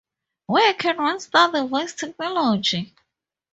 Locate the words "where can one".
0.47-1.19